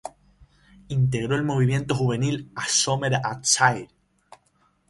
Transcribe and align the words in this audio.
Integró 0.87 1.35
el 1.35 1.43
movimiento 1.43 1.93
juvenil 1.93 2.49
Hashomer 2.55 3.21
Hatzair. 3.23 3.87